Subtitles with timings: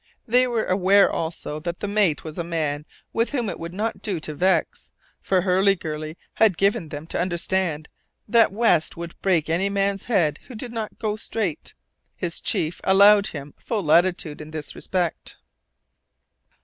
[0.27, 4.19] They were aware, also, that the mate was a man whom it would not do
[4.21, 4.89] to vex,
[5.19, 7.87] for Hurliguerly had given them to understand
[8.27, 11.75] that West would break any man's head who did not go straight.
[12.15, 15.37] His chief allowed him full latitude in this respect.